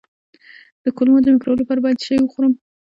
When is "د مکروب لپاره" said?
1.23-1.83